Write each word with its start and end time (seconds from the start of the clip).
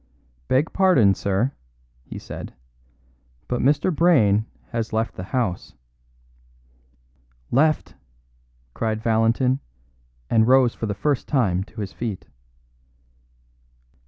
"Beg 0.47 0.73
pardon, 0.73 1.13
sir," 1.13 1.51
he 2.03 2.17
said, 2.17 2.55
"but 3.47 3.61
Mr. 3.61 3.95
Brayne 3.95 4.47
has 4.69 4.91
left 4.93 5.13
the 5.13 5.25
house." 5.25 5.75
"Left!" 7.51 7.93
cried 8.73 9.03
Valentin, 9.03 9.59
and 10.27 10.47
rose 10.47 10.73
for 10.73 10.87
the 10.87 10.95
first 10.95 11.27
time 11.27 11.63
to 11.65 11.81
his 11.81 11.93
feet. 11.93 12.25